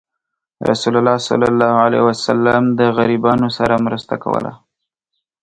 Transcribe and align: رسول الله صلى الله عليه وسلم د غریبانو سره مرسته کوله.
رسول 0.71 0.93
الله 0.97 1.17
صلى 1.29 1.47
الله 1.51 1.73
عليه 1.85 2.01
وسلم 2.09 2.63
د 2.79 2.81
غریبانو 2.97 3.47
سره 3.57 3.75
مرسته 3.85 4.13
کوله. 4.23 4.51